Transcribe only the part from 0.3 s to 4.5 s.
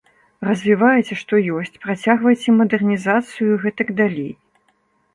Развівайце, што ёсць, працягвайце мадэрнізацыю, і гэтак далей.